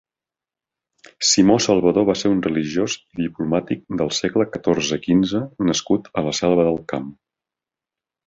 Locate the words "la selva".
6.29-6.65